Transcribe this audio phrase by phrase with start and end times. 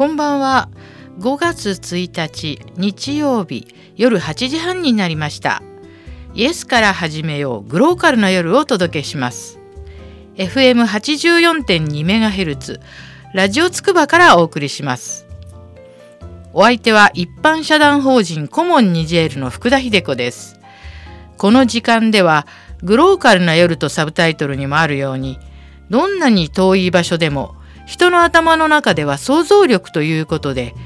[0.00, 0.70] こんばんは。
[1.18, 5.62] 5月1日日曜日夜8時半になりました。
[6.32, 9.58] イエスから始めようグローカルな夜をお届けします。
[10.36, 12.80] FM84.2MHz
[13.34, 15.26] ラジオつくばからお送りします。
[16.54, 20.58] お相手は一般社団法人コモンニジェールの福田秀子です。
[21.36, 22.46] この時間では
[22.82, 25.38] グローカルな夜とサブタイトルにもあるように
[25.90, 27.59] どんなに遠い場所でも
[27.90, 30.76] 人の頭の中では想像力ということで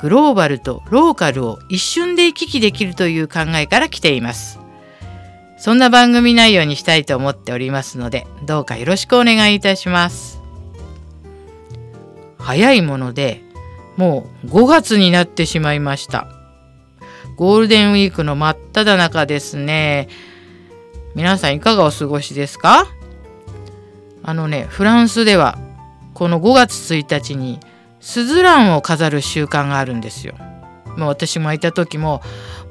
[0.00, 4.60] グローバルとローカルを一瞬で行き来できるという考えから来ています。
[5.58, 10.40] そんな番組内容にしたいと思っておりますのでどうかよろしくお願いいたします。
[12.38, 13.42] 早いもので
[13.96, 16.28] もう5月になってしまいました。
[17.34, 20.08] ゴールデンウィークの真っ只中ですね。
[21.16, 22.86] 皆さんいかがお過ごしですか？
[24.22, 25.58] あのねフランスでは
[26.22, 27.58] この5月1日に
[27.98, 30.36] スズランを飾る習慣があるんですよ。
[30.96, 32.22] もう私もいた時も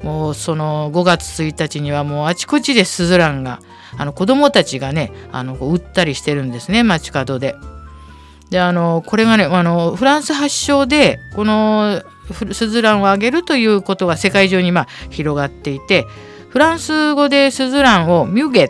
[0.02, 3.60] もうその5月1日にはもうあちこちでスズランが
[3.98, 7.54] あの子供たちがねあの売ったりしてるんですね街角で。
[8.48, 12.02] であのこれがねあのフランス発祥でこの
[12.52, 16.06] スズランをあげるということが世界中にまあ広がっていて
[16.48, 18.68] フランス語でスズランをミュゲっ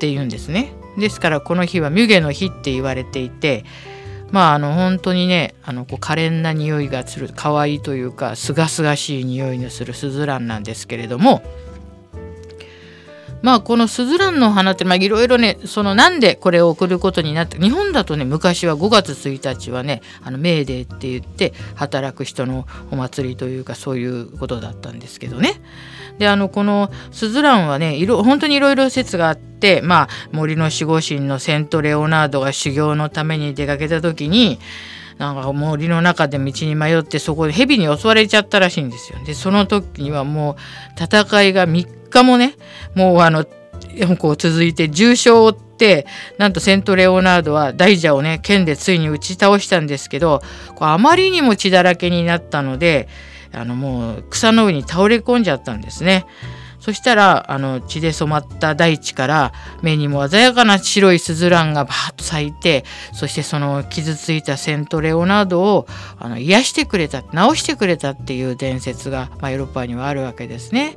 [0.00, 0.72] て言うんですね。
[0.98, 3.64] ですからこの日はミュゲの日って言われていて
[4.30, 11.42] まああの本当にねあのこう可憐な匂いがする可愛いというかすがすがしい匂いのするスズランなんですけれども
[13.46, 25.60] まあこのスズランの花っていろいろねそのなんでこれを送ることになって日本だとね昔は5月1日はねあのメーデーって言って働く人のお祭りというかそういうことだったんですけどね。
[26.18, 34.58] であのこのスズランはねいろ本当にいろいろ説があってまあ森の守護神のセント・レオナードが修行のために出かけた時に
[35.18, 39.20] なんか森の中で道に迷ってそこで蛇に襲われちゃったらしいんですよ。
[39.24, 40.56] でその時にはも
[40.98, 42.54] う戦いが3もね
[42.94, 43.44] もうあの
[44.18, 46.06] こう続いて重傷を負って
[46.38, 50.42] なんとセント・レオナードは大蛇をね剣でついに打ち倒したんですけど
[50.80, 53.08] あまりにも血だらけになったので
[53.52, 56.26] あのもう草の上に倒れ込んじゃったんですね。
[56.86, 59.52] そしたらあの血で染まった大地から
[59.82, 70.96] 目にも鮮やかな白いスズランがバーッと咲いてそしてその傷ついたセント・レオナードをあの癒してくれた治してくれたっていう伝説が、まあ、ヨーロッパにはあるわけですね。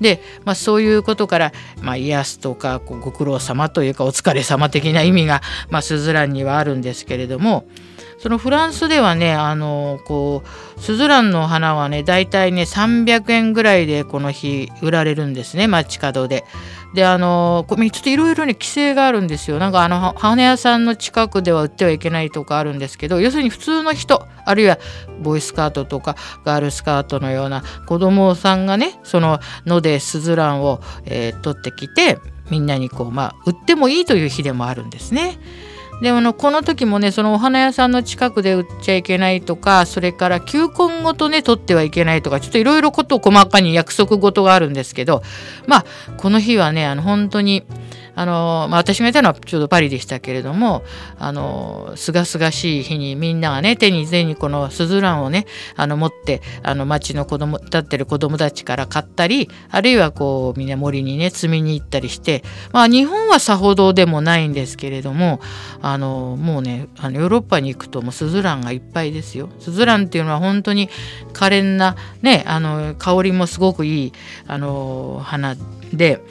[0.00, 1.52] で、まあ、そういうことから、
[1.82, 7.66] まあ、癒すとかご苦労様というかお疲れ様的な意味が、まあ、スズランにはあるんですけれども
[8.18, 10.42] そのフランスではねあのこ
[10.76, 16.44] うスズランの花はね大体ね300円ぐらいでこの日売られるんですね街角で。
[16.96, 24.78] であのちょっといろいろね規制があるんですよなんかあの花屋さんの近くでは売ってはいけないとかあるんですけど要するに普通の人あるいは
[25.20, 32.18] ボーイスカートとかガールスカートのような子供さんがねそののでスズランを、えー、取ってきて
[32.50, 35.38] みんなにこうまあ売ってもいいという日でもあるんですね。
[36.00, 45.22] であのこの時もねそのお花屋さんの近くで売っちゃいけないとかそれから球根ごとね取ってはいけないとかちょっといろいろこと細かに約束事があるんですけど
[45.66, 45.84] まあ
[46.18, 47.64] この日はねあの本当に
[48.16, 50.82] あの、まあ、私がいたのはちょうどパリでしたけれども
[51.18, 55.46] あのすがすがしい日にみんながね手に手にこのスズランをね
[55.76, 65.40] あの持ってあの町の子供立ってる子供たちから買ったりあるいはこうみんな森にね積みに行ったりしてまあ日本はさほどでもないんですけれども
[65.82, 69.50] あのもうねあのヨーロッパに行くともスズランがいっぱいですよ。
[69.60, 70.88] スズランっていうのは本当に
[71.34, 74.12] 可憐なねあの香りもすごくいい
[74.46, 75.54] あの花
[75.92, 76.22] で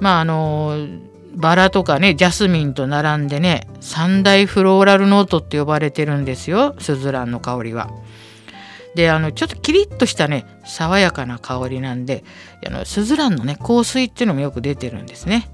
[0.00, 0.76] まああの
[1.34, 7.90] バラとかねジャスミンと並んでね三大フローラルノートって呼ばれてるんですよスズランの香りは。
[8.96, 12.24] であのちょっとキリッとしたね爽やかな香りなんで
[12.66, 15.48] あのスズランのね香水っていうのもよく出てるんですね。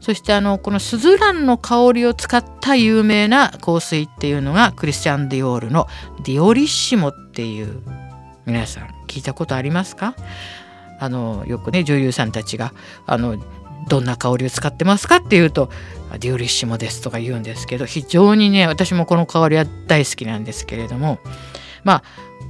[0.00, 5.88] そしてあのこのスズランの香りを使った有名な香水っていうのがクリスチャン・ディオールの
[6.22, 7.82] ディオリッシモっていう
[8.46, 10.14] 皆さん聞いたことありますか？
[11.00, 12.72] あのよくね女優さんたちが
[13.06, 13.36] あの
[13.88, 15.70] どんな香りを使ってますかっていうと
[16.20, 21.18] デューリッシモですとか言うんですけど非常にね私もこの香りは大好きなんですけれども
[21.84, 22.02] まあ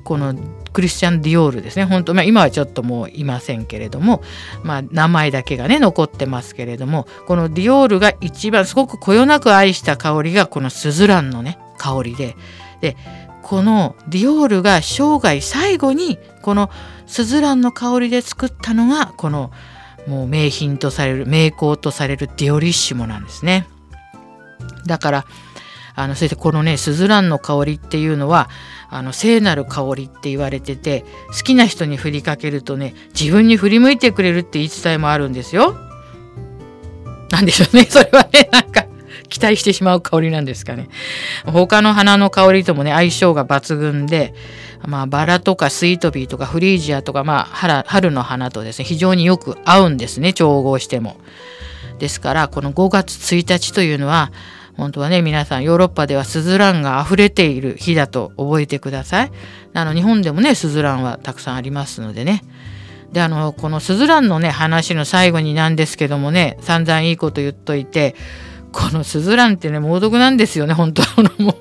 [0.05, 0.35] この
[0.73, 4.23] クリスチャン・ディオールですね本当、まあ、今はちょっともういませんけれども、
[4.63, 12.37] まあ、名前だけがね残ってますけれどもこのディオールが一番すごくこよなく愛した香りがこのスズランのね香りで
[12.81, 12.97] で
[13.43, 16.71] このディオールが生涯最後にこの
[17.07, 19.51] スズランの香りで作ったのがこの
[20.09, 23.67] 「もう名品とされる名工とされるディオリッシモなんですね。
[24.87, 25.25] だから
[25.95, 28.49] あのそしてこのねスズランの香りっていうのは
[28.89, 31.05] あの聖なる香りって言われてて
[31.37, 35.75] 好きな人に振りかけるとね自分に振り向いてくれるって言い伝えもあるんですよ。
[37.31, 38.88] なんでしょうねそれはねなんか
[39.29, 40.89] 期待してしまう香りなんですかね。
[41.47, 44.35] 他の花の香りともね相性が抜群で、
[44.87, 51.17] まあ、バラとかスイートピーとかフリージアとか、まあ、春の花とですね非常によく合うんですね調合しても。
[51.99, 54.31] ですからこの5月1日というのは
[54.77, 59.33] 本当はね皆さんヨーロッパではスズランが溢れている日だと覚えてください。
[59.75, 62.43] あの日本でもねスズランはたくさんありますのでね。
[63.13, 68.15] であのこのスズランのね話の最後になんですけどもね散々いいこと言っといて
[68.73, 71.55] このスズランってね猛毒なんですよね本当はもう。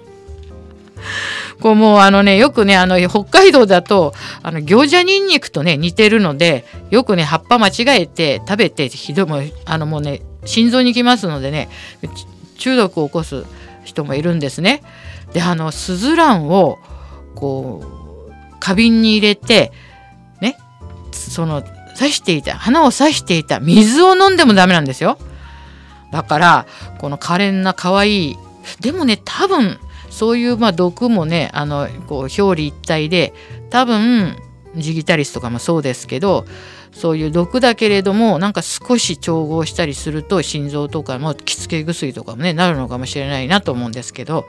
[1.62, 4.14] こうもうあのねよくねあの北海道だと
[4.44, 11.70] あの行者ニンニクとね似てるのでよくね葉っぱ間違えて食べてひどいもうあのもうね心臓にきますのでね
[12.58, 13.46] 中毒を起こす
[13.84, 14.84] 人もいるんですね。
[15.34, 16.78] であのスズランを
[17.36, 17.84] こ
[18.30, 19.72] う花瓶に入れて
[20.42, 20.58] ね
[21.12, 21.64] その
[21.98, 25.18] 刺していた花を刺していた水を飲んでもダメなんですよ。
[26.12, 26.66] だから
[27.00, 28.38] この可憐な可愛い
[28.82, 33.34] でもね多分そういうまあ毒もねあのこう表裏一体で
[33.70, 34.36] 多分
[34.76, 36.46] ジギタリスとかもそうですけど
[36.92, 44.48] そういう毒だけれどもなんか少し調合したりすると心臓とかも気付け薬とかもねなるのかもしれないなと思うんですけど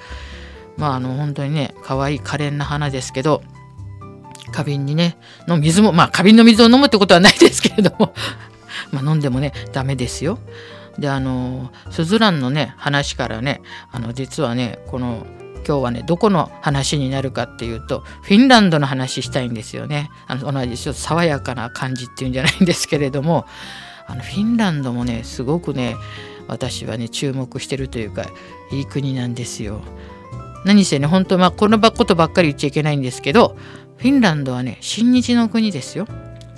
[0.77, 3.43] まああの本当にね可愛い可憐な花ですけど
[4.53, 8.15] 花瓶にねの水もまあ花瓶の水を飲むってことはないですけれども
[8.93, 10.39] まあ飲んでもねダメですよ。
[10.99, 13.63] であのスズランのね話からね
[13.93, 15.27] あの実はねこの
[15.67, 23.45] 今日はねどこの話になるかっていうとフィンランドの話したいんですよねあの同じちょっと爽やかな感じっていうんじゃないんですけれども
[24.07, 25.97] あのフィンランドもねすごくね
[26.49, 28.25] 私はね注目してるというか
[28.73, 29.83] いい国なんですよ。
[30.65, 33.57] 何せね本当まあこのことばっかり言っちゃいけないんですけど
[33.99, 36.07] フィンランドはね親日の国ですよ。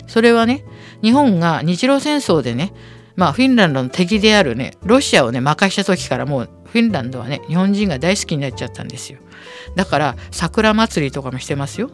[0.06, 0.64] それはね
[1.02, 2.72] 日本が日露戦争でね
[3.20, 9.18] まあフィンランドの敵であるねロシアをね任した時からもうフィンランドはね日本人が大好きになっちゃったんですよ。
[9.76, 11.90] だから桜祭りとかもしてますよ。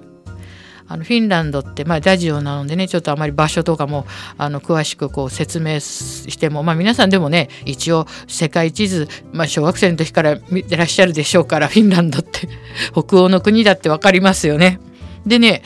[0.87, 4.07] あのフィンランドって、まあ、ラジオなのでねちょっとあまり場所とかも
[4.39, 12.49] あの詳しくこう説明しても、まあ、皆さんでもね一応世界地図、まあ、小学生の時から見てらっしゃるでしょうからフィンランドって。
[12.93, 14.79] 北欧の国だって分かりますよね。
[15.27, 15.63] でね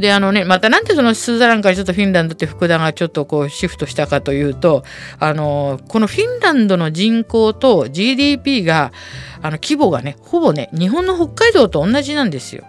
[0.00, 4.82] であのねまたなんでそのスーザランからちょっとフィンランドって福田がちょっとこうシフトしたかというと
[5.18, 8.92] あのこのフィンランドの人口と GDP が
[9.42, 12.64] あの規模がねほぼね日本の北海道と同じなんですよ。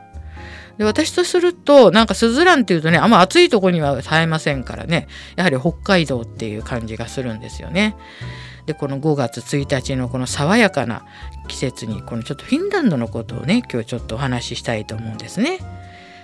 [0.77, 7.95] で私とするとなんかスズランっていうとねあんま暑いとこには耐えませんからねやはり北海道っていう感じがするんですよね。
[8.65, 11.05] でこの5月1日のこの爽やかな
[11.47, 15.59] 季節にこのちょっとフィンランドのことをね今日ちょっとお話ししたいと思うんですね。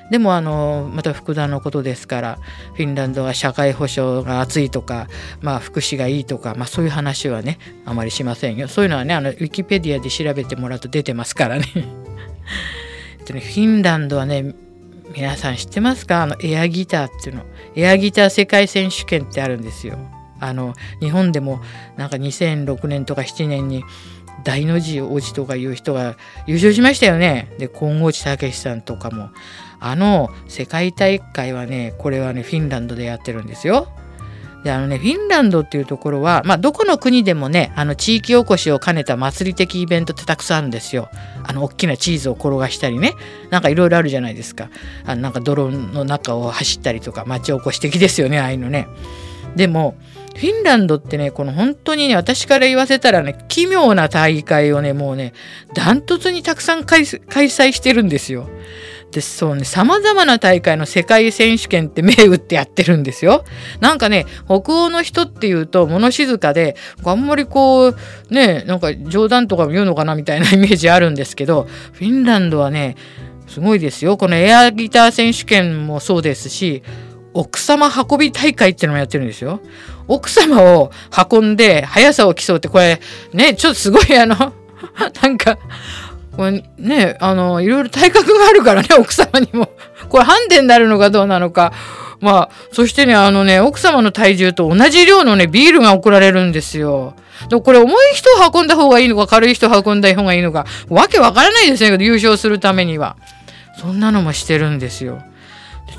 [0.09, 2.39] でもあのまた福田のことですから
[2.75, 5.07] フィンランドは社会保障が厚いとか、
[5.41, 8.67] まあ、福祉がいいとか、まあ、そういう話はねあまりしませんよ。
[8.67, 11.65] そういうのはねあのウィキペディアで調べてもらうと出てますからね。
[13.27, 14.55] フィンランドはね
[15.13, 16.23] 皆さん知ってますか？
[16.23, 17.43] あのエアギターっていうの。
[17.75, 19.97] エアギター世界選手権ってあるんですよ。
[20.39, 21.59] あの日本でも
[21.97, 23.83] なんか2006年とか7年に
[24.43, 27.53] 大の字王子とかいう人が優勝しましたよね。
[27.57, 29.29] で金剛地武さんとかも。
[29.79, 33.87] あの世界大会はねこれはねフィンランドでやってるんですよ。
[34.63, 41.09] であのねフィンランドっていうところは、まあ、どこの国でもねあの地域おこしを兼ねた祭り的イベントってたくさんあるんですよ。
[41.43, 43.13] あの大きなチーズを転がしたりね
[43.49, 44.69] なんかいろいろあるじゃないですか
[45.05, 48.87] あのなんか泥の中を走ったりとか町おこし的ですよねああいうのね。
[49.55, 49.95] でも
[50.35, 55.33] フィンランドってねこの本当にね私から言わせたらね奇妙な大会をねもうね
[55.73, 58.47] ダントツにたくさん開催してるんですよ。
[59.17, 63.45] でそうね様々な大会の世界選手権って銘打ってやってるんですよ。
[63.79, 67.95] なんかね北欧の人っていうと物静かであんまりこう
[68.29, 72.95] ねなんか冗談とかも言うのかなみたいな イメージあるんですけどフィンランドはね
[73.47, 74.17] すごいですよ。
[74.17, 76.83] このエアギター選手権もそうですし
[77.33, 79.61] 奥様運び大会っていうのもやってるんですよ。
[80.07, 80.91] 奥様を
[81.31, 83.01] 運んで速さを競うってこれ
[83.33, 84.35] ねちょっとすごいあの
[85.23, 85.57] なんか
[86.37, 89.71] これね、あの、いろいろ体格があるからね、 奥様にも。
[90.07, 91.73] これハンデになるのかどうなのか。
[92.21, 97.13] まあ、そしてね、あのね、奥様の体重と同じ量のね、ビールが送られるんですよ。
[97.49, 103.15] でこれ重い人を運んだ方がいいのか、軽い人を運んだ方がいいのか、わけわからないですね、優勝するためには。
[103.79, 105.21] そんなのもしてるんですよ。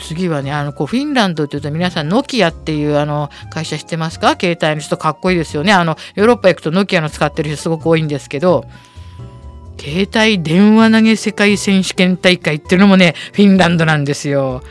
[0.00, 4.36] 次はね、あの、こう、フィンランドって言うと皆さん、ノキアっていうあの、会社知ってますか？
[4.40, 5.72] 携帯の人かっこいいですよね。
[5.72, 8.64] あの、ヨーロッパ行くとノキアの使ってる人すごく多いんですけど、
[9.80, 14.62] 携帯電話投げ世界選手権大会っていうのもねフィンランドなんですよ。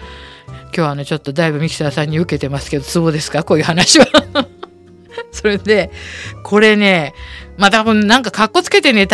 [0.75, 3.43] 今日はねちょっとだいぶミキサーさんに受けてますけどツボですか？
[3.43, 4.05] こういう話は
[5.31, 5.89] それで
[6.43, 7.13] これね
[7.57, 9.07] まあ多分なんかかっこつけてね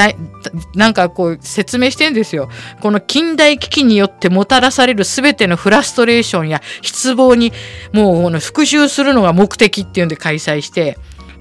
[0.75, 2.49] なんかこう説明してんですよ。
[2.81, 7.53] この近代危機によってもたらされる全てのフラストレーションや失望に
[7.93, 10.97] もう復讐するのが目的っていうんで開催して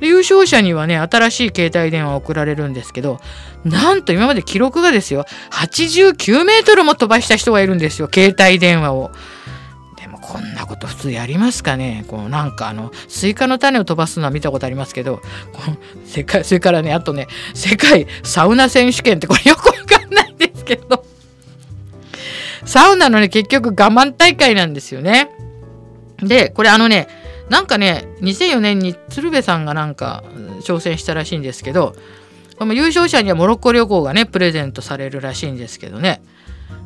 [0.06, 3.20] 優勝者にはね新しい携帯電話を送られるんですけど
[3.64, 9.10] なんと今まで記録がですよ89メートルも飛ばした人がいるんですよ携帯電話を。
[9.96, 21.04] でもこんなこと普通やりますかねこうなんかあのスイカの種を飛ばすのは見たことありますけどこの世界それからねあとね世界サウナ選手権ってこれ よくわかんないんですけど
[22.64, 25.30] サウナのね結局我慢大会なんですよね。
[26.18, 27.08] でこれあのね
[27.52, 30.24] なんかね2004年に鶴瓶さんがなんか
[30.62, 31.94] 挑戦したらしいんですけど
[32.60, 36.22] 優勝者にはモロッコ旅行がねプレゼントされるらしいんですけどね。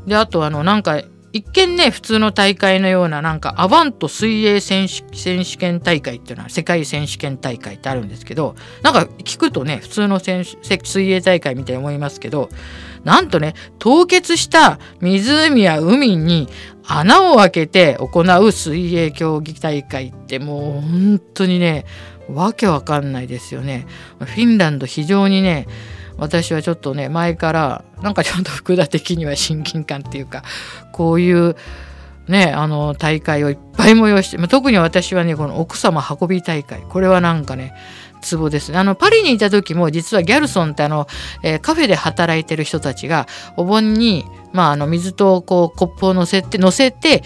[0.06, 12.48] であとあのなんか一見ね普通の大会のようななんかアバント水泳選手選手権大会っていうのは世界選手権大会ってあるんですけどなんか聞くとね普通の選手水泳大会みたいに思いますけど
[13.04, 16.48] なんとね凍結した湖や海に
[16.88, 21.84] 穴を開けて行う水泳競技大会ってもう本当にね
[22.28, 23.86] わけわかんないですよね。
[24.18, 25.66] フィンランド非常にね
[26.16, 30.42] 私はちょっとね前からなんかちょっと福田的には親近感っていうか
[30.92, 31.56] こういう
[32.28, 37.74] ねあの大会をいっぱい催して、特に私はねこの奥様運び大会これはなんかね
[38.20, 38.78] ツボですね。
[38.78, 41.06] あのパリにいた時も実はギャルソンってあの、
[41.42, 44.24] えー、カフェで働いてる人たちがお盆に
[44.56, 47.22] まあ、あの水とこうコップを乗せて乗せて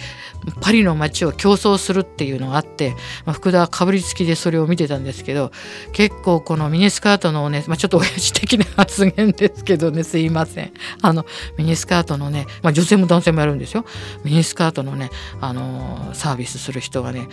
[0.59, 2.95] パリの街を競争するっていうのがあって、
[3.25, 5.51] まあ、福田はかぶりつきでそれを見てたんですけど
[5.93, 10.73] 結構このミニスカートのね、まあ、ちょっと親父的な発言ですけどねすいません。
[11.01, 11.25] あの
[11.57, 13.85] ミニスカートのね、まあ、女性も男性もやるんですよ。
[14.23, 17.27] ミニスカートのねあのサービスする人がね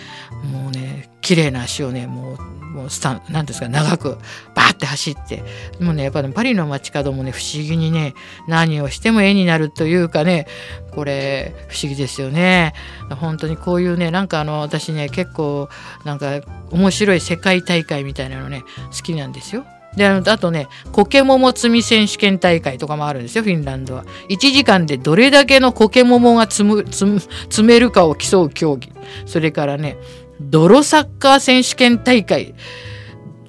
[0.52, 4.18] もうね綺麗な足をねもうもうスタン何ですか長く
[4.54, 5.42] バーって走って
[5.80, 8.14] もうねやっぱり、パリの街角もね不思議にね
[8.46, 10.46] 何をしても絵になるというかね
[10.90, 12.72] これ不思議ですよね
[13.20, 15.68] 本当にこういうねなんかあの私ね結構
[16.04, 16.40] なんか
[16.70, 19.64] 面白い世界大会みたいなのね好きなんですよ。
[19.96, 24.04] であとね苔桃摘み選手権大会とかもあるんですよフィンランドは。
[24.28, 28.92] 1時間でどれだけの苔桃が積む積めるかを競う競技
[29.26, 29.96] それからね
[30.40, 32.54] 泥サッカー選手権大会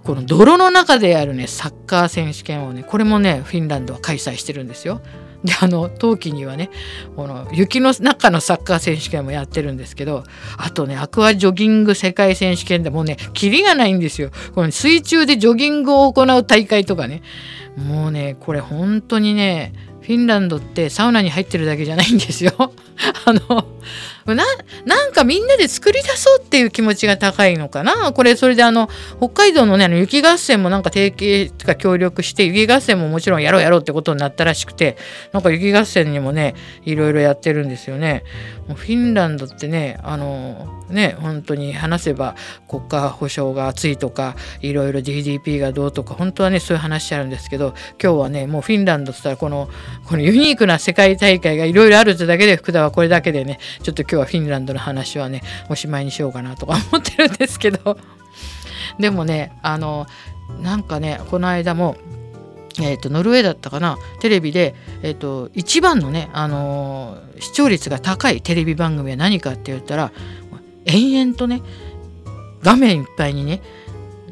[0.03, 5.01] この泥の中でやるねサッカー選手権をねこれもねフィンランドは開催してるんですよ。
[5.43, 6.69] であの冬季にはね
[7.15, 10.24] この雪の中のサッカー選手権もやってるんですけど
[10.58, 14.31] あとねアクアジョギング世界選手権でもうねキリがないんですよ。
[14.53, 17.22] この水中でジョギングを行う大会とかね
[17.77, 22.53] もうねこれ本当にねフィンランドってサウナに入ってるだけじゃないんですよ。
[23.25, 23.67] あの
[24.36, 24.45] な
[24.86, 28.13] なんかみんなで作り出そうっていう気持ちが高いのかな？
[28.13, 34.98] これそれであの北海道のねあの雪合戦もなんか提携とか協力して雪合戦ももちろんやろうやろうってことになったらしくて
[35.31, 36.55] なんか雪合戦にもね
[36.86, 38.24] いろいろやってるんですよね。
[38.67, 42.36] もうフィンランドってねあのね本当に話せば
[42.67, 49.69] 国家保障が厚いとかいろいろ GDP がどうとか本当はねそういう話あるんですけど今日はねもうフィンランドって言ったらこの
[50.05, 57.97] このユニークな世界大会がいろいろあるってだけで福田はこれだけでねちょっと今日はフィンランドの話はねおしまいにしようかなとか思ってるんですけど
[58.99, 60.07] でもねあの
[60.61, 61.95] なんかねこの間も
[62.81, 70.13] えーと、ノルウェーだったかなテレビで、えーと、一番のね、あのー、視聴率が高いテレビ番組は何かって言ったら
[70.85, 71.61] 延々とね
[72.61, 73.61] 画面いっぱいにね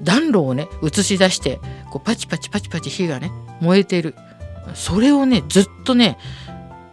[0.01, 1.59] 暖炉をね映し出して
[1.91, 4.15] こうパチパチパチパチ火がね燃えてる
[4.73, 6.17] それをねずっとね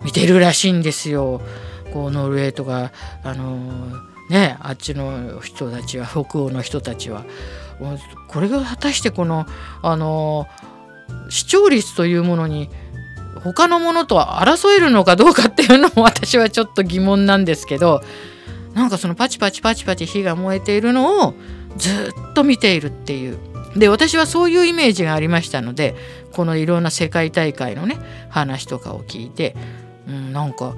[0.03, 1.41] 見てるらしいんですよ。
[1.95, 2.91] こうノルウェーとか
[3.23, 3.57] あの
[4.29, 7.25] ねあっちの人たちは北欧の人たちは
[8.29, 9.47] これが果たしてこの
[9.81, 10.47] あの
[11.29, 12.69] 視聴率というものに
[13.45, 18.03] 他のものと争えるのかどうかっていうのも私はちょっと疑問なんですけど
[18.75, 21.35] なんかそのパチパチパチパチ火が燃えているのを
[21.77, 23.39] ずっと見ているっていう
[23.77, 25.95] で私はそういうイメージがありましたので
[26.33, 27.99] このいろんな世界大会のね
[28.31, 29.55] 話とかを聞いて、
[30.09, 30.75] うん、なんか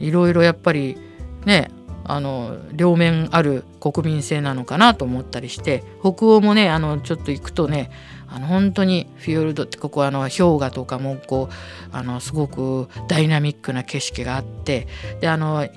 [0.00, 0.96] いろいろやっぱり
[1.44, 1.70] ね
[2.04, 7.90] あの両面ある国民性なのかなと思ったりして北欧もねあのちょっと行くとね
[8.28, 14.86] あの本当にフィヨルドってここあの氷河とかもこうあのすごくダイナミックな景色があって
[15.20, 15.68] であの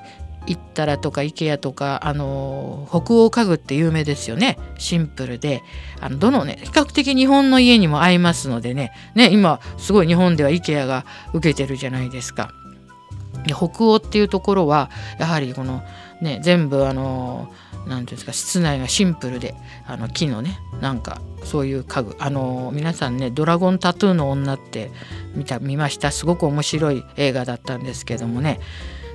[0.47, 4.57] 行ったらとか IKEA とかあの北欧家具って有名ですよね。
[4.77, 5.61] シンプルで。
[5.99, 8.91] あのどのね比較的日本の家にも合いますのでね。
[9.13, 12.51] ね今すごい日本では IKEA が受けてるじゃないですか。
[13.45, 15.81] で北欧っていうところはやはりこの
[16.21, 17.51] ね全部あの
[17.87, 19.55] 何ていうんですか室内がシンプルで
[19.87, 22.15] あの木のねなんかそういう家具。
[22.19, 24.91] あの皆さんね「ドラゴンタトゥーの女」って
[25.33, 26.11] 見た見ました？
[26.11, 28.59] すごく面白い映画だったんですけどもね。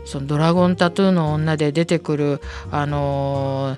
[0.04, 2.40] その「ドラゴンタトゥーの女」で出てくる
[2.70, 3.76] あの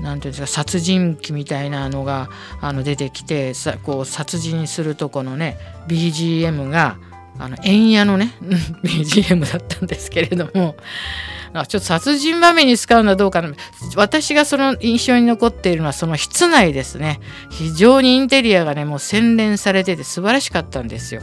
[0.00, 2.28] なんていうんですか殺人鬼みたいなのが
[2.60, 6.98] あの出てきてさこう殺人するとこのね BGM が
[7.38, 8.32] あの円屋のね
[8.82, 10.76] BGM だったんですけれども
[11.52, 13.54] ちょっと殺人場面に使うのはどうかな。
[13.96, 17.20] 私がその印象に残っているのはその室内ですね。
[17.50, 21.22] 非常にインテリアがねもう洗練されてて素晴らしかったんですよ。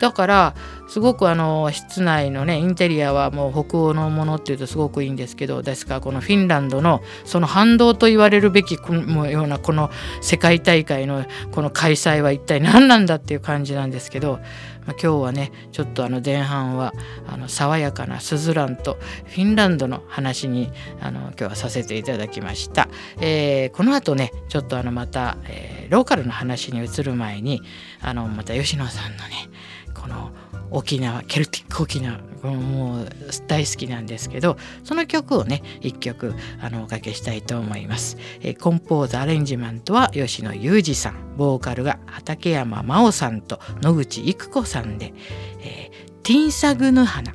[0.00, 0.54] だから
[0.88, 14.38] すごくあの室内のねインテリアはもう北欧のものっていうとすごくいいんですけどですからこのフィンランドのその反動と言われるべきこのようなこの世界大会のこの開催は一体何なんだっていう感じなんですけど
[14.86, 16.94] ま、今日はねちょっとあの前半は
[17.26, 22.88] あの爽やかなスズランとフィンランドの話にあの今日はさせていただきました、
[23.20, 27.62] えー、この後ねちょっとあのまた、えー、ローカルの話に移る前に
[28.00, 29.48] あのまた吉野さんのね
[29.94, 30.30] この
[30.70, 33.08] 沖縄ケルティック沖縄もう
[33.48, 41.26] 大好きなんですけどその曲をね一曲あのおかけしたいと思います、えー、コンポーズアレンジメントは吉野裕二さん。
[41.36, 45.12] ボーカルが畠山真央さんと野口育子さんで、
[45.60, 47.34] えー、ティンサグヌ花。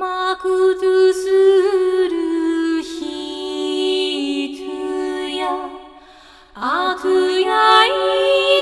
[0.00, 0.48] マク
[0.80, 1.26] ドゥス
[2.08, 4.64] ルヒト
[5.36, 5.48] ヤ
[6.54, 8.57] アトヤイ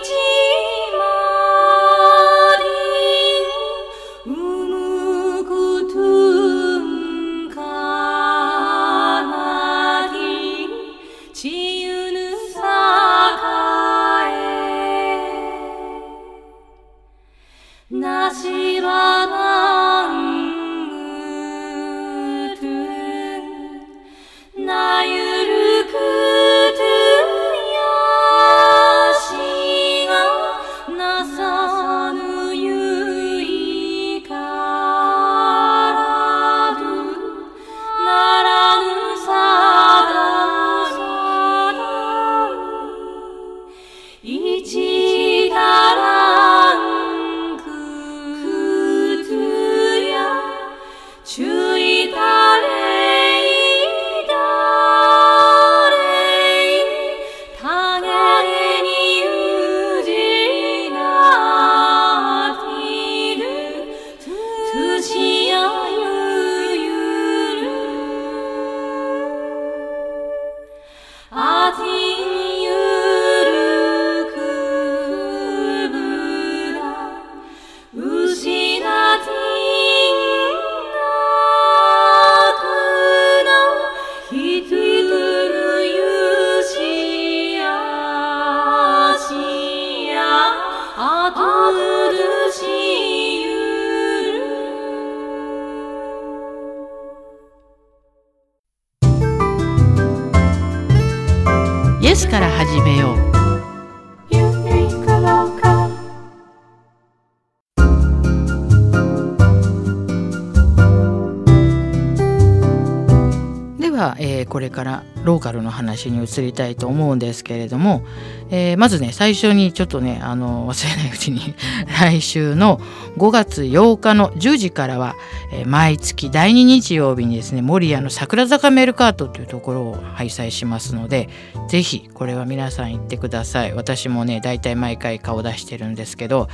[114.56, 118.02] これからローカルの話に移りたいと思うんですけれども、
[118.48, 121.54] えー、まずね最初にちょっとねあの忘れないうちに
[122.00, 122.80] 来週の
[123.18, 125.14] 5月8日の10時からは、
[125.52, 131.28] えー、毎月第2日曜日にですね守谷の桜坂メルカートというところを開催しますので
[131.68, 133.74] 是非これは皆さん行ってください。
[133.74, 136.48] 私もね大体毎回顔出してるんですけど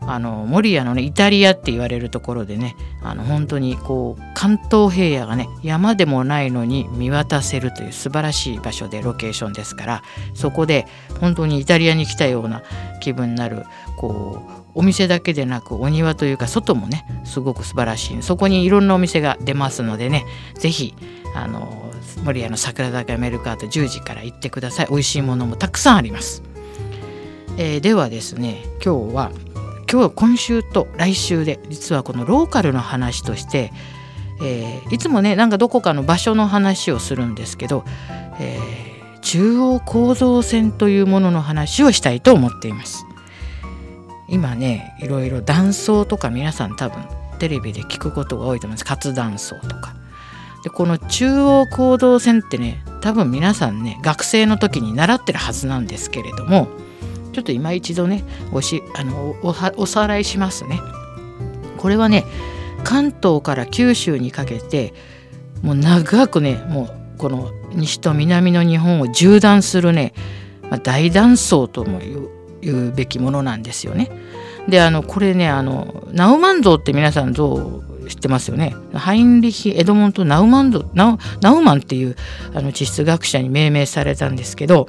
[0.00, 10.02] あの守谷のねイタリアって言われるところでねあの本当にこう関東平野がね山でもないのに見渡せるという素晴らしい場所でロケーションですから
[10.34, 10.86] そこで
[11.20, 12.62] 本当にイタリアに来たような
[13.00, 13.64] 気分になる
[13.96, 18.22] こうお店だけでなくお庭というか外もねすごく素晴らしい。
[18.22, 20.94] そこにいろんなお店が出ますのでね是非
[21.34, 21.90] あの
[22.24, 24.86] 守谷の桜坂メルカート10時から行ってください。
[24.90, 26.42] 美味しいものもたくさんあります、
[27.56, 29.32] えー、ではですね今日は
[29.90, 33.72] 今日今週と来週で実はこのローカルの話として、
[34.42, 37.84] えー、いつもねなんかどこかの場所の話をするんですけど、
[38.40, 43.06] えー、中央構造線というものの話をしたいと思っています。
[44.28, 47.04] 今ねいろいろ断層とか皆さん多分
[47.38, 49.94] テレビで聞くことが多いと思います活断層とか。
[50.64, 56.66] でこの中央行動線ってね多分皆さんね学生の時に習ってるはずなんですけれども
[57.36, 60.80] ちょっと今一度ねおしあのおさらいしますね。
[61.76, 62.24] これはね
[62.82, 64.94] 関東から九州にかけて
[65.60, 70.14] もう長くねもうこの西と南の日本を縦断するね、
[70.70, 72.00] ま、大断層とも
[72.62, 74.10] 言うべきものなんですよね。
[74.66, 82.16] であのこれねあのナウマン像って皆さんどう知ってますよねハインリヒ・エドモント・ナウマン像ナウナウマンっていう
[82.54, 84.88] あの地質学者に命名されたんですけど、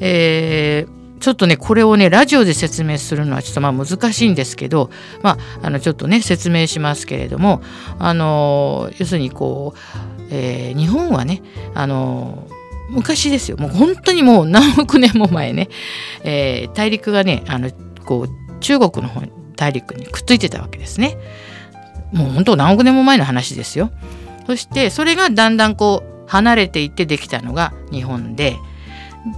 [0.00, 4.90] えー、ちょっとねこれをねラジオで説明するのはちょっとまあ難しいんですけど
[5.22, 7.62] まああのちょっとね説明しますけれども
[7.98, 11.42] あの要するにこう、えー、日本はね
[11.74, 12.48] あの
[12.88, 15.68] 昔ですよもう本当にもう何億年も前ね、
[16.24, 17.70] えー、大陸がねあの
[18.04, 19.22] こう中国の方
[19.56, 21.18] 大陸にくっついてたわけですね。
[22.12, 23.90] もう本当何億年も前の話ですよ。
[24.46, 28.56] そしてそれがだんだんこう離れていってできたのが日本で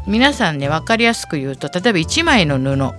[0.06, 2.92] 皆さんね分かりやすく言うと例えば1枚の布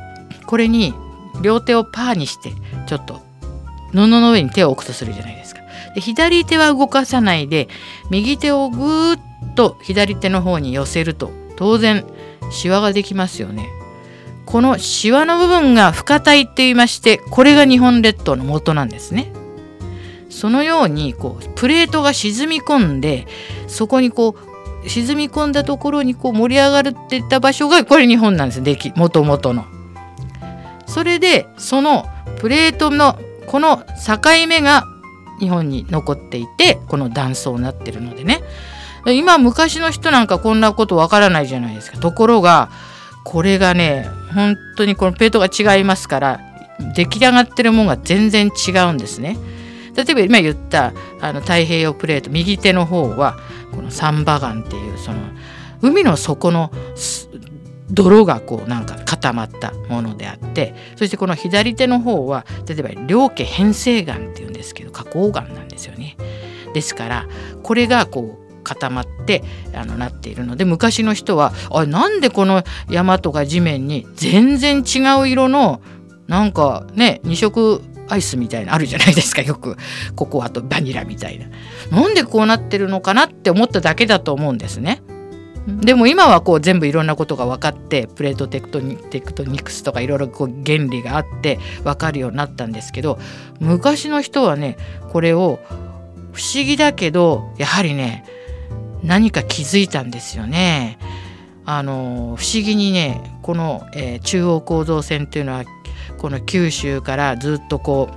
[0.45, 0.93] これに
[1.41, 2.51] 両手をパーにして
[2.87, 3.21] ちょっと
[3.91, 5.61] 布の上に手を置くとするじゃないですか。
[5.95, 7.67] で左手は動かさないで
[8.09, 12.05] 右手をぐーっと左手の方に寄せると当然
[12.51, 13.67] シワができますよね。
[14.45, 19.31] このシワの部分が深体って言いましてこれが日本列島の元なんですね。
[20.29, 23.27] そのようにこうプレートが沈み込んで
[23.67, 24.52] そこにこう
[24.87, 29.65] 沈み込んだところにこう盛り上がるっていった場所がこれ日本なんですできもともとの。
[30.85, 32.05] それでその
[32.39, 33.17] プレートの
[33.47, 34.85] この境目が
[35.39, 38.41] 日本に残っていてこの断層になってるのでね
[39.07, 42.69] 今昔の人なんかこんなことわからないじゃないですかところが
[43.23, 46.39] これがね本当にこのプレートが違いますから
[46.95, 49.37] 出来上がってるものが全然違うんですね。
[49.95, 50.91] 例えば今言った
[51.21, 53.37] あの太平洋プレート右手の方は
[53.75, 55.19] このサンバ岩っていうその
[55.81, 56.71] 海の底の
[57.91, 66.17] 泥がこうなんか固まったものであってそしてこの左手の方は例えば両家変成岩っていうんですけど花崗岩なんですよね。
[66.73, 67.27] ですから
[67.61, 69.43] これがこう固まって
[69.75, 75.81] あのなっているので昔の人はあなんでこの山とか地面に全然違う色の
[76.27, 77.81] なんかね二色
[78.13, 79.77] アイスみたいなあるじゃないですかよく。
[80.15, 81.47] ココアとバニラみたいな。
[81.91, 85.01] なんでこうなってるのかなって思っただけだと思うんですね。
[85.67, 93.17] でも今はこう全部いろんなことが分かってプレートテクトニテクトニクスとかいろいろこう原理があって分かるようになったんですけど
[93.61, 94.77] 昔の人はね
[95.13, 95.59] これを
[96.33, 98.25] 不思議だけどやはりね
[99.03, 100.97] 何か気づいたんですよね。
[101.65, 105.63] あの不思議にねこの、えー、中央構造線っていうのは
[106.17, 108.09] この九州からずっとこ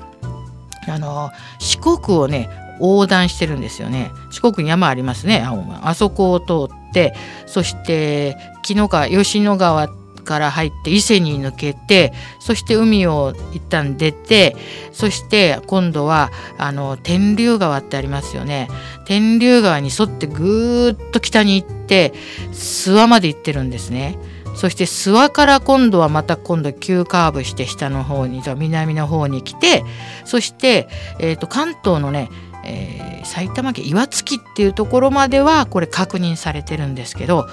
[0.86, 2.48] うあの四国をね
[2.80, 4.10] 横断してるんですよね。
[4.30, 7.14] 四国に山ありますね青あそこを通って
[7.46, 14.54] そして紀の川吉野川ってから入って伊勢に抜けてそして海を一旦出て
[14.92, 18.68] そして今度はあの天竜川ってありますよね
[19.06, 22.12] 天竜川に沿ってぐーっと北に行って
[22.52, 24.18] 諏訪まで行ってるんですね。
[24.56, 29.84] そして諏訪から今度はまた今度急カーブして下の方に南の方に来て
[30.24, 30.88] そして、
[31.20, 32.30] えー、と関東のね、
[32.64, 37.46] えー、埼玉県岩槻っていうところまではこれ確認されてるんですけど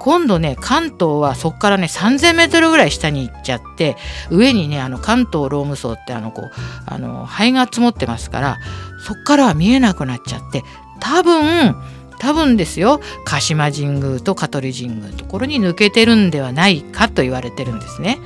[0.00, 3.96] 今度ね関東はそこからね3,000メートルぐらい下に行っちゃって
[4.30, 6.50] 上にねあの関東ローム層ってあのこう
[6.86, 8.58] あの灰が積もってますから
[9.06, 10.64] そこからは見えなくなっちゃって
[11.00, 11.76] 多分
[12.18, 18.18] 多分ですよ鹿島神宮と香取神宮のところに抜けてるんではないかと言われてるんですね。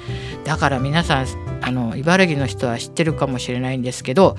[0.44, 1.26] だから皆さん
[1.62, 4.36] あの茨城の人は知ってるかもしれないんですけど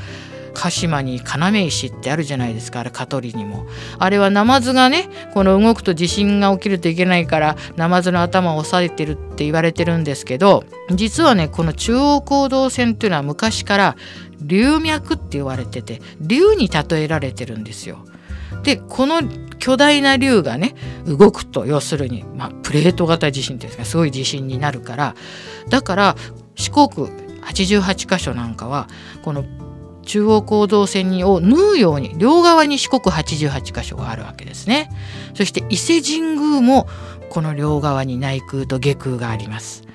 [0.55, 3.67] 鹿島に要石ってあるじゃないですかあれ香取にも
[3.99, 13.95] あれはナマズがねこの動くと地震が起きるといけないからナマズの頭を押さえてるって言われてるんですけど実はねこの中央行動線っていうのは昔から
[14.41, 18.05] 龍脈って言われてて龍に例えられてるんですよ。
[18.63, 19.21] でこの
[19.59, 25.15] 巨大な竜がね動くと要するに、まあ、プレート型地震っていうんですかすごい地震になるから
[25.69, 26.15] だから
[26.55, 27.09] 四国
[27.41, 28.87] 88箇所なんかは
[29.23, 29.43] この
[30.05, 34.89] 中央行動線にを縫うように両側に四国88箇所があるわけですね。
[35.33, 36.87] そして伊勢神宮も
[37.29, 39.85] この両側に内宮と下宮があります。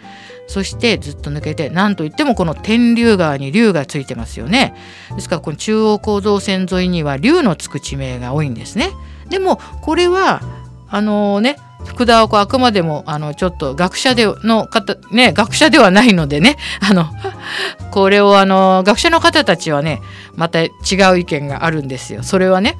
[0.50, 4.74] そしてずっと抜けて何といってもこの天竜川に竜がついてますよね
[5.14, 8.90] ですからこの中央構造線沿いには竜のつく地名が多いんですね
[9.28, 10.42] でもこれは
[10.88, 17.06] あのね福田はこうあくまでもあのちょっと学者での方ね学者ではないのでね あの
[17.90, 20.02] これをあの学者の方たちはね
[20.36, 20.68] また違
[21.12, 22.22] う意見があるんですよ。
[22.22, 22.78] それはね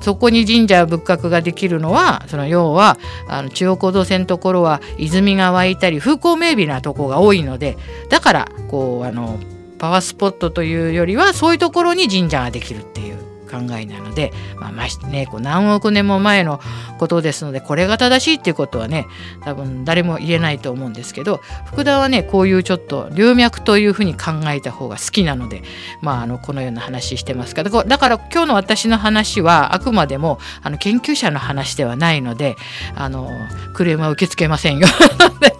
[0.00, 2.96] そこに神社仏閣ができるのはその要は
[3.28, 7.76] あの中央行動線のところは泉が湧いたり風光明媚なとこが多いので
[8.08, 9.38] だからこうあの
[9.78, 16.60] パワースポットというよりはそういうところに神社ができるっていう考えなので、まあ、ましてねこう何億年も前の
[16.98, 19.06] ことですのでこれが正しいっていうことはね
[19.42, 25.62] 多分誰も言えないと思うんですけど福田はねこういうちょっと流脈というふうに考えた方が好きなので、
[26.00, 32.56] まあ、あのこのような話してますからだから今日の私の話はあくまでもあの研究者の話ではないので
[32.94, 33.30] あの
[33.74, 34.86] クレームは受け付けませんよ。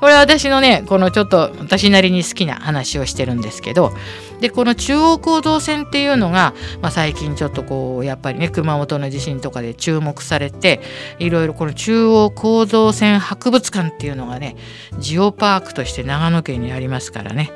[0.00, 3.92] これは私のねこのちょっと私なりに好きな話をしてるんですけど
[4.40, 10.80] でこの中央行動線っていうのが、まあ、最近ちょっとこうやっぱりね熊本の地震とかで注目されて
[11.18, 14.56] いろいろこの中央行動線博物館っていうのがね
[14.98, 17.50] ジオパークとして長野県にありますからね。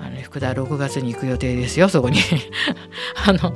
[0.00, 2.18] あの福田6月に行く予定ですよそこに。
[3.26, 3.52] あの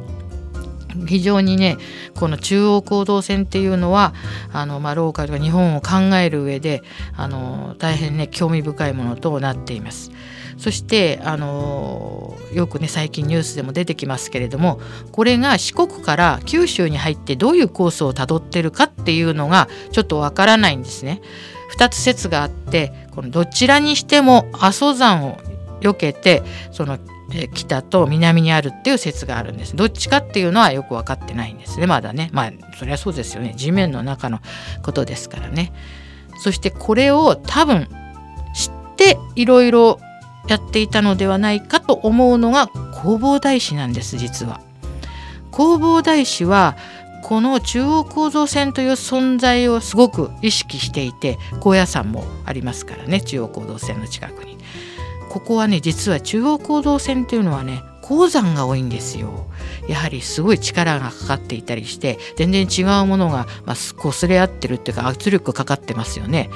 [1.07, 1.77] 非常にね
[2.15, 4.15] この中央行動線っていうのは
[4.53, 6.83] あの、まあ、ローカルが日本を考える上で
[7.17, 10.11] あの大変ね興味深いものとなっています。
[10.59, 14.79] そしてあのよくね最近ニュースでも出てきますけれども
[15.11, 21.23] これが四国から九州に入ってどういうコースをたどってるかっていうのがちょっとわからないんですね。
[21.79, 25.39] 2つ説があってこのどちらにしても阿蘇山を
[25.81, 26.99] 避けてその
[27.53, 29.77] 北と南にあるっていう説があるんです。
[29.77, 31.87] どっちかっていうのはよく分かってないんですね。
[31.87, 32.31] まだね。
[32.33, 33.55] まあそりゃそうですよね。
[33.57, 34.41] 地面の中の
[34.83, 35.73] ことですからね。
[36.39, 37.89] そしてこれを多分
[38.55, 40.01] 知っていろいろ
[40.49, 42.69] やっていたのではないかと思うのが
[43.03, 44.61] 弘法大師なんです実は。
[45.53, 46.77] 弘法大師は
[47.23, 53.21] この中央構造線という存在をすごく意識していて高野山もありますからね。
[53.21, 54.59] 中央構造線の近くに。
[55.31, 59.47] ここはね実は中央行動線っていうのはね鉱山が多いんですよ
[59.89, 66.51] やはりすごい力がかかっていたりして全然違うものが、まあ、擦れ合ってるっていうか圧力かかってますよね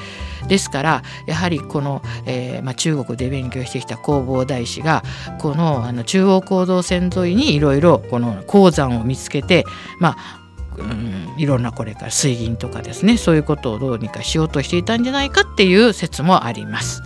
[0.49, 5.05] ですからやはりこの、えー、まあ、中国で勉強してきた弘法大師が
[5.41, 9.65] このあの中央行動線沿いにいろいろこの鉱山を見つけて
[10.01, 10.41] まあ
[10.77, 17.01] うん、いろんなこれから水銀とかですねそういうことをどうにかしようとしていたんじゃないかっていう説もあります。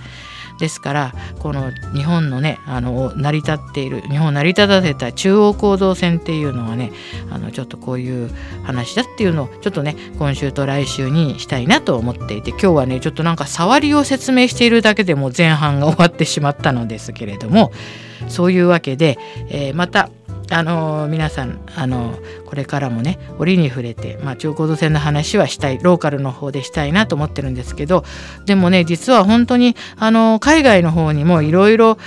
[0.58, 6.92] ですからこの日本のねあの成り立っている日本を成り立たせた中央行動線っていうのはね
[7.30, 8.30] あのちょっとこういう
[8.64, 17.72] 話だっていうのをちょっとね今週と来週にしたいなと思っていて今日はねちょっとなんか触りを説明しているだけでも前半が終わってしまったのですけれども
[18.28, 19.18] そういうわけで、
[19.48, 20.10] えー、また
[20.50, 28.04] あの皆さんあのこれからもね折に触れて、まあ、中高度線の話はしたいローカルの方でしたいなと思ってるんですけど
[28.46, 31.98] でもね実は本当にあの海外の方にもいろいろ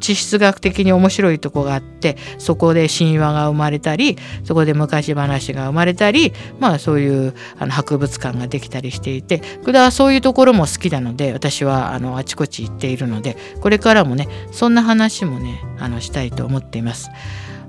[0.00, 16.89] 地質学的に面白いとこがあってそこで神話が生まれたりそこで昔話が生まれたりまあそういうあの博物館ができたりしていてこれはそういうところも好きなので私はあのあちこち行っているのでこれからもねそんな話もねあのしたいと思っています。
[16.90, 17.10] ます。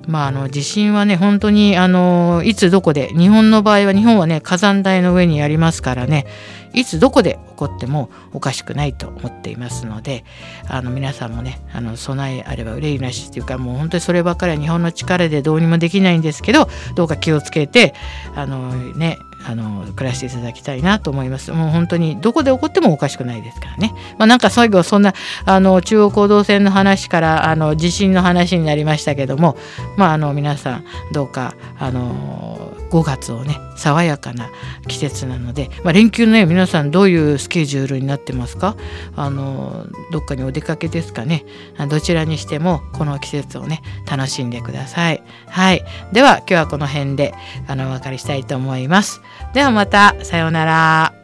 [0.08, 6.26] まあ、あの地震はね本当にあのいつどこで日本の場合は日本はね火山帯の上にありますからね
[6.74, 10.24] いつどこで起こってもおかしくないと思っていますので
[10.68, 17.94] あの皆さんもねあの備えあれば憂いなしっていうかもう本当にそればっかりは日本の力でどうにもできないんですけどどうか気をつけて
[18.36, 21.52] あのねあの暮らしていただきたいなと思います。
[21.52, 23.94] もう本当にどこで起こってもおかしくないですからね。
[24.18, 25.14] まあ、なんか最後そんな
[25.46, 29.58] あの中央行動線の話からあの地震の話になりましたけども、
[29.98, 34.50] まあ、あの皆さんどうかあの5月をね爽やかな
[34.88, 38.76] 季節なので、まあ、連休のね皆さんどういうスケジュールになってますか？
[39.16, 41.46] あのどっかにお出かけですかね？
[41.90, 45.24] どちらにしてもこの季節をね楽しんでください。
[45.48, 47.34] はい、では今日はこの辺で
[47.68, 49.22] あのお別れしたいと思います。
[49.54, 51.21] ではまたさようなら。